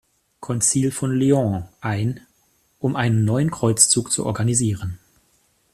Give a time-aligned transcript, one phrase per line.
[0.39, 2.21] Konzil von Lyon ein,
[2.79, 4.97] um einen neuen Kreuzzug zu organisieren.